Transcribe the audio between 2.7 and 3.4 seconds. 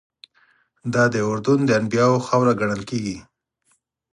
کېږي.